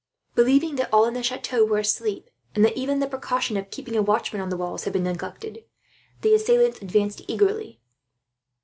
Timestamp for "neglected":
5.03-5.63